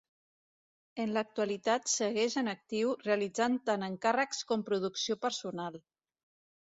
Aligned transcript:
En 1.03 1.11
l'actualitat 1.17 1.91
segueix 1.95 2.37
en 2.43 2.49
actiu 2.53 2.95
realitzant 3.09 3.59
tant 3.71 3.87
encàrrecs 3.89 4.41
com 4.53 4.65
producció 4.71 5.19
personal. 5.27 5.79